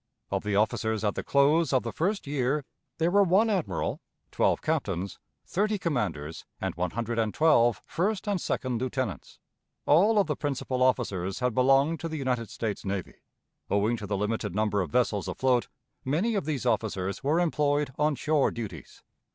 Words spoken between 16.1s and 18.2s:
of these officers were employed on